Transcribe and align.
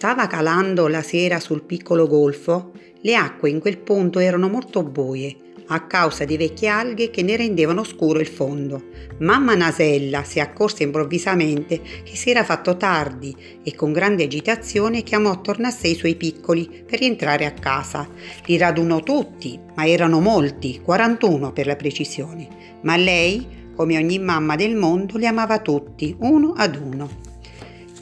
stava 0.00 0.26
calando 0.28 0.88
la 0.88 1.02
sera 1.02 1.38
sul 1.38 1.62
piccolo 1.62 2.06
golfo, 2.06 2.72
le 3.02 3.14
acque 3.16 3.50
in 3.50 3.60
quel 3.60 3.76
punto 3.76 4.18
erano 4.18 4.48
molto 4.48 4.82
buie 4.82 5.36
a 5.66 5.86
causa 5.86 6.24
di 6.24 6.38
vecchie 6.38 6.68
alghe 6.68 7.10
che 7.10 7.22
ne 7.22 7.36
rendevano 7.36 7.84
scuro 7.84 8.18
il 8.18 8.26
fondo. 8.26 8.84
Mamma 9.18 9.54
Nasella 9.54 10.24
si 10.24 10.40
accorse 10.40 10.84
improvvisamente 10.84 11.82
che 11.82 12.16
si 12.16 12.30
era 12.30 12.44
fatto 12.44 12.78
tardi 12.78 13.36
e 13.62 13.74
con 13.74 13.92
grande 13.92 14.24
agitazione 14.24 15.02
chiamò 15.02 15.32
attorno 15.32 15.66
a 15.66 15.70
sé 15.70 15.88
i 15.88 15.94
suoi 15.94 16.16
piccoli 16.16 16.82
per 16.86 16.98
rientrare 16.98 17.44
a 17.44 17.52
casa. 17.52 18.08
Li 18.46 18.56
radunò 18.56 19.00
tutti, 19.00 19.60
ma 19.74 19.86
erano 19.86 20.18
molti, 20.18 20.80
41 20.82 21.52
per 21.52 21.66
la 21.66 21.76
precisione. 21.76 22.48
Ma 22.84 22.96
lei, 22.96 23.68
come 23.76 23.98
ogni 23.98 24.18
mamma 24.18 24.56
del 24.56 24.74
mondo, 24.76 25.18
li 25.18 25.26
amava 25.26 25.58
tutti, 25.58 26.16
uno 26.20 26.54
ad 26.56 26.74
uno. 26.74 27.28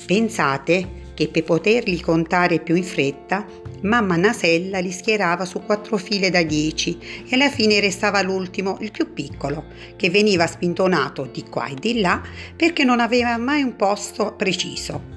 Pensate 0.07 0.98
che 1.19 1.27
per 1.27 1.43
poterli 1.43 2.01
contare 2.01 2.61
più 2.61 2.77
in 2.77 2.85
fretta, 2.85 3.45
mamma 3.81 4.15
Nasella 4.15 4.79
li 4.79 4.93
schierava 4.93 5.45
su 5.45 5.61
quattro 5.65 5.97
file 5.97 6.31
da 6.31 6.45
dieci 6.45 6.97
e 7.27 7.35
alla 7.35 7.51
fine 7.51 7.81
restava 7.81 8.23
l'ultimo, 8.23 8.79
il 8.83 8.93
più 8.93 9.13
piccolo, 9.13 9.65
che 9.97 10.11
veniva 10.11 10.47
spintonato 10.47 11.25
di 11.25 11.43
qua 11.43 11.67
e 11.67 11.75
di 11.75 12.01
là 12.01 12.23
perché 12.55 12.85
non 12.85 13.01
aveva 13.01 13.37
mai 13.37 13.63
un 13.63 13.75
posto 13.75 14.35
preciso. 14.37 15.17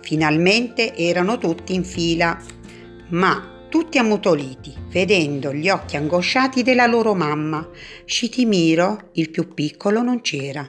Finalmente 0.00 0.96
erano 0.96 1.36
tutti 1.36 1.74
in 1.74 1.84
fila, 1.84 2.40
ma 3.08 3.66
tutti 3.68 3.98
ammutoliti, 3.98 4.72
vedendo 4.88 5.52
gli 5.52 5.68
occhi 5.68 5.96
angosciati 5.96 6.62
della 6.62 6.86
loro 6.86 7.12
mamma. 7.12 7.68
Scitimiro, 8.06 9.10
il 9.12 9.28
più 9.28 9.52
piccolo, 9.52 10.00
non 10.00 10.22
c'era. 10.22 10.66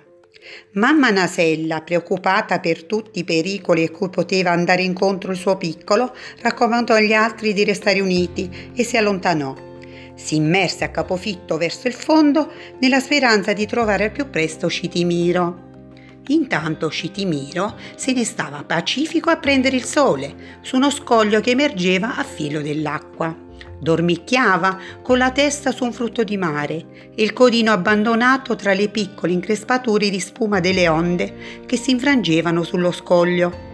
Mamma 0.73 1.09
Nasella, 1.09 1.81
preoccupata 1.81 2.59
per 2.59 2.83
tutti 2.83 3.19
i 3.19 3.23
pericoli 3.23 3.83
a 3.83 3.89
cui 3.89 4.09
poteva 4.09 4.51
andare 4.51 4.83
incontro 4.83 5.31
il 5.31 5.37
suo 5.37 5.57
piccolo, 5.57 6.15
raccomandò 6.41 6.93
agli 6.93 7.13
altri 7.13 7.53
di 7.53 7.63
restare 7.63 7.99
uniti 7.99 8.71
e 8.75 8.83
si 8.83 8.97
allontanò. 8.97 9.55
Si 10.15 10.35
immerse 10.35 10.83
a 10.83 10.89
capofitto 10.89 11.57
verso 11.57 11.87
il 11.87 11.93
fondo 11.93 12.51
nella 12.79 12.99
speranza 12.99 13.53
di 13.53 13.65
trovare 13.65 14.05
al 14.05 14.11
più 14.11 14.29
presto 14.29 14.67
Scitimiro. 14.67 15.65
Intanto 16.27 16.89
Scitimiro 16.89 17.75
se 17.95 18.13
ne 18.13 18.25
stava 18.25 18.63
pacifico 18.63 19.29
a 19.29 19.37
prendere 19.37 19.75
il 19.75 19.85
sole 19.85 20.59
su 20.61 20.75
uno 20.75 20.89
scoglio 20.89 21.39
che 21.39 21.51
emergeva 21.51 22.17
a 22.17 22.23
filo 22.23 22.61
dell'acqua. 22.61 23.46
Dormicchiava 23.79 24.79
con 25.03 25.17
la 25.17 25.31
testa 25.31 25.71
su 25.71 25.83
un 25.83 25.93
frutto 25.93 26.23
di 26.23 26.35
mare 26.35 27.11
e 27.15 27.23
il 27.23 27.33
codino 27.33 27.71
abbandonato 27.71 28.55
tra 28.55 28.73
le 28.73 28.89
piccole 28.89 29.33
increspature 29.33 30.09
di 30.09 30.19
spuma 30.19 30.59
delle 30.59 30.87
onde 30.87 31.61
che 31.65 31.77
si 31.77 31.91
infrangevano 31.91 32.63
sullo 32.63 32.91
scoglio. 32.91 33.65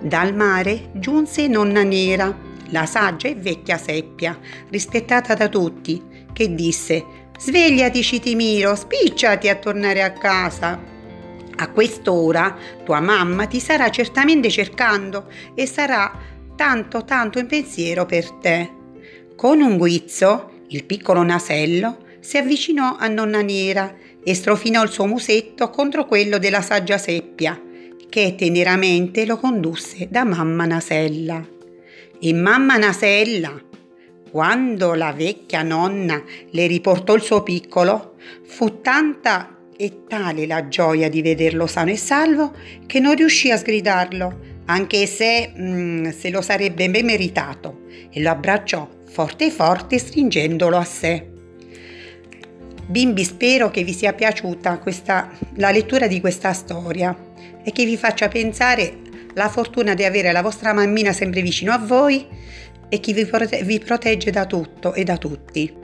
Dal 0.00 0.34
mare 0.34 0.90
giunse 0.94 1.48
nonna 1.48 1.82
nera, 1.82 2.34
la 2.70 2.86
saggia 2.86 3.28
e 3.28 3.34
vecchia 3.34 3.76
seppia, 3.76 4.38
rispettata 4.68 5.34
da 5.34 5.48
tutti, 5.48 6.00
che 6.32 6.54
disse 6.54 7.04
Svegliati 7.36 8.02
Citimiro, 8.02 8.76
spicciati 8.76 9.48
a 9.48 9.56
tornare 9.56 10.02
a 10.02 10.12
casa. 10.12 10.80
A 11.56 11.68
quest'ora 11.70 12.56
tua 12.84 13.00
mamma 13.00 13.46
ti 13.46 13.60
sarà 13.60 13.90
certamente 13.90 14.48
cercando 14.48 15.26
e 15.54 15.66
sarà 15.66 16.16
tanto 16.54 17.04
tanto 17.04 17.38
in 17.38 17.46
pensiero 17.46 18.06
per 18.06 18.30
te. 18.32 18.78
Con 19.40 19.62
un 19.62 19.78
guizzo, 19.78 20.50
il 20.68 20.84
piccolo 20.84 21.22
nasello 21.22 22.04
si 22.20 22.36
avvicinò 22.36 22.96
a 22.98 23.08
nonna 23.08 23.40
nera 23.40 23.96
e 24.22 24.34
strofinò 24.34 24.82
il 24.82 24.90
suo 24.90 25.06
musetto 25.06 25.70
contro 25.70 26.04
quello 26.04 26.36
della 26.36 26.60
saggia 26.60 26.98
seppia, 26.98 27.58
che 28.10 28.34
teneramente 28.36 29.24
lo 29.24 29.38
condusse 29.38 30.08
da 30.10 30.24
mamma 30.24 30.66
Nasella. 30.66 31.42
E 32.20 32.32
mamma 32.34 32.76
Nasella, 32.76 33.58
quando 34.30 34.92
la 34.92 35.12
vecchia 35.12 35.62
nonna 35.62 36.22
le 36.50 36.66
riportò 36.66 37.14
il 37.14 37.22
suo 37.22 37.42
piccolo, 37.42 38.16
fu 38.44 38.82
tanta 38.82 39.56
e 39.74 40.02
tale 40.06 40.46
la 40.46 40.68
gioia 40.68 41.08
di 41.08 41.22
vederlo 41.22 41.66
sano 41.66 41.92
e 41.92 41.96
salvo 41.96 42.54
che 42.84 43.00
non 43.00 43.14
riuscì 43.14 43.50
a 43.50 43.56
sgridarlo, 43.56 44.49
anche 44.70 45.06
se, 45.06 45.52
mm, 45.56 46.10
se 46.10 46.30
lo 46.30 46.40
sarebbe 46.40 46.88
ben 46.88 47.04
meritato, 47.04 47.82
e 48.10 48.20
lo 48.20 48.30
abbracciò 48.30 48.88
forte 49.06 49.50
forte 49.50 49.98
stringendolo 49.98 50.76
a 50.76 50.84
sé. 50.84 51.28
Bimbi, 52.86 53.24
spero 53.24 53.70
che 53.70 53.82
vi 53.82 53.92
sia 53.92 54.12
piaciuta 54.12 54.78
questa, 54.78 55.30
la 55.56 55.70
lettura 55.70 56.06
di 56.06 56.20
questa 56.20 56.52
storia 56.52 57.16
e 57.62 57.72
che 57.72 57.84
vi 57.84 57.96
faccia 57.96 58.28
pensare 58.28 58.98
la 59.34 59.48
fortuna 59.48 59.94
di 59.94 60.04
avere 60.04 60.32
la 60.32 60.42
vostra 60.42 60.72
mammina 60.72 61.12
sempre 61.12 61.42
vicino 61.42 61.72
a 61.72 61.78
voi 61.78 62.26
e 62.88 63.00
che 63.00 63.12
vi, 63.12 63.26
prote- 63.26 63.62
vi 63.62 63.78
protegge 63.78 64.30
da 64.30 64.46
tutto 64.46 64.94
e 64.94 65.04
da 65.04 65.16
tutti. 65.16 65.79